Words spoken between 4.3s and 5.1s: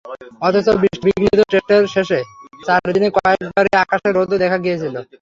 দেখা গিয়েছিল।